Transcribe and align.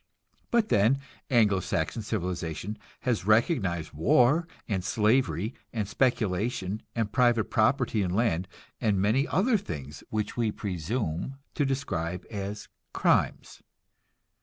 But 0.49 0.69
then, 0.69 0.97
Anglo 1.29 1.59
Saxon 1.59 2.01
civilization 2.01 2.79
has 3.01 3.27
recognized 3.27 3.91
war, 3.93 4.47
and 4.67 4.83
slavery, 4.83 5.53
and 5.71 5.87
speculation, 5.87 6.81
and 6.95 7.11
private 7.11 7.51
property 7.51 8.01
in 8.01 8.09
land, 8.11 8.47
and 8.79 8.99
many 8.99 9.27
other 9.27 9.57
things 9.59 10.03
which 10.09 10.35
we 10.35 10.51
presume 10.51 11.37
to 11.53 11.65
describe 11.67 12.25
as 12.31 12.67
crimes. 12.93 13.61